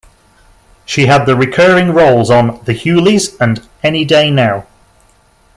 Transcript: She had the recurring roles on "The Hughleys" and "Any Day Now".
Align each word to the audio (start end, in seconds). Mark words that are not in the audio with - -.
She 0.83 1.05
had 1.05 1.25
the 1.27 1.35
recurring 1.35 1.89
roles 1.91 2.31
on 2.31 2.59
"The 2.65 2.73
Hughleys" 2.73 3.37
and 3.39 3.61
"Any 3.83 4.03
Day 4.03 4.31
Now". 4.31 4.65